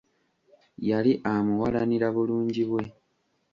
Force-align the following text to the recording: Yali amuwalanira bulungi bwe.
Yali 0.89 1.11
amuwalanira 1.33 2.07
bulungi 2.15 2.63
bwe. 2.69 2.83